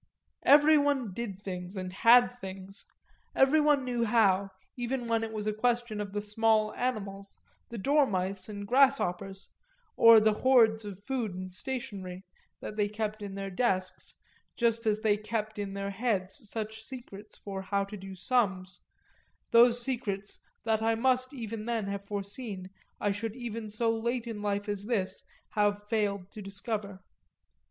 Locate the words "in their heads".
15.59-16.49